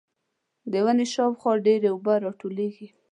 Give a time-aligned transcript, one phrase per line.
[0.71, 2.87] د ونې شاوخوا ډېرې اوبه راټولېږي.